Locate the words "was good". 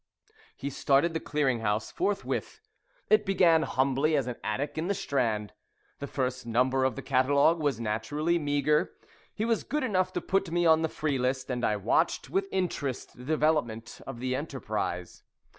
9.45-9.83